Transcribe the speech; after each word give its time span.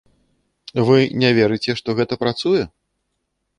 Вы 0.87 0.97
не 1.25 1.29
верыце, 1.39 1.77
што 1.83 1.89
гэта 2.01 2.13
працуе? 2.25 2.67